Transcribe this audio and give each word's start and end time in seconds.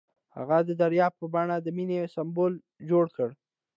هغه 0.37 0.57
د 0.67 0.69
دریاب 0.81 1.13
په 1.19 1.25
بڼه 1.33 1.55
د 1.61 1.67
مینې 1.77 1.99
سمبول 2.15 2.53
جوړ 2.89 3.05
کړ. 3.15 3.29